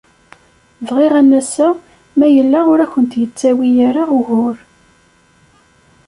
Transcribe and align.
Bɣiɣ 0.87 1.13
ad 1.19 1.25
n-aseɣ 1.27 1.75
ma 2.17 2.27
yella 2.35 2.59
ur 2.71 2.79
akent-d-yettawi 2.85 3.69
ara 3.87 4.03
ugur. 4.17 4.57